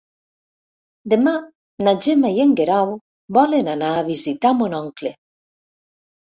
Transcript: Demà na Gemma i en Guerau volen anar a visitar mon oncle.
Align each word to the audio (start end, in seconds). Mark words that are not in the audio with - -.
Demà 1.13 1.33
na 1.87 1.93
Gemma 2.05 2.31
i 2.37 2.41
en 2.45 2.55
Guerau 2.61 2.95
volen 3.39 3.69
anar 3.75 3.91
a 3.99 4.03
visitar 4.09 4.55
mon 4.63 4.75
oncle. 4.81 5.15